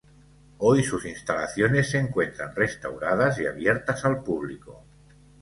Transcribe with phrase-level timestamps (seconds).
[0.57, 4.83] Hoy sus instalaciones se encuentran restauradas y abiertas al público.